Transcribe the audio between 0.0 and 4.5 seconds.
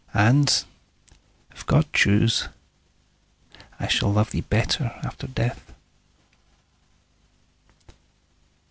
—and, if God choose, I shall but love thee